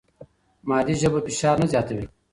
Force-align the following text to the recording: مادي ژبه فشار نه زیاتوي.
مادي 0.69 0.93
ژبه 1.01 1.19
فشار 1.25 1.55
نه 1.61 1.67
زیاتوي. 1.71 2.05